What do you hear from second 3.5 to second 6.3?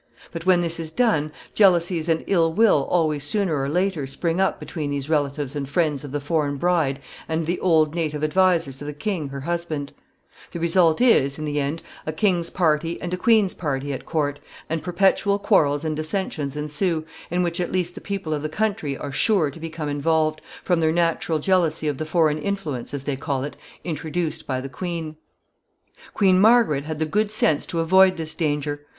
or later spring up between these relatives and friends of the